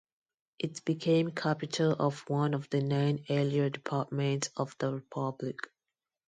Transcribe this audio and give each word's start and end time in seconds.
It 0.57 0.83
became 0.83 1.29
capital 1.29 1.91
of 1.99 2.27
one 2.27 2.55
of 2.55 2.67
the 2.71 2.81
nine 2.81 3.23
earlier 3.29 3.69
Departments 3.69 4.49
of 4.57 4.75
the 4.79 4.91
Republic. 4.91 5.57